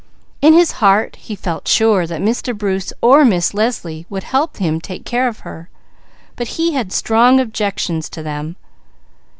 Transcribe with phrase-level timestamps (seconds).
[0.41, 2.57] In his heart he felt sure that Mr.
[2.57, 5.69] Bruce or Miss Leslie would help him take care of her,
[6.35, 8.55] but he had strong objections to them.